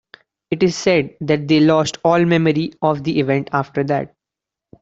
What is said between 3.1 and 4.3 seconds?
event after that.